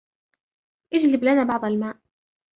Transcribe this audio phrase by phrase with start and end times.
[0.93, 1.97] اجلب لنا بعض الماء.